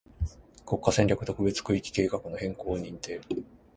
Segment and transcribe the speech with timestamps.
[0.65, 3.21] 国家戦略特別区域計画の変更を認定